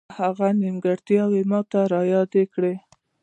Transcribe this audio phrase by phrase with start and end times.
[0.17, 2.73] هغه نیمګړتیاوې ماته را یادې کړې.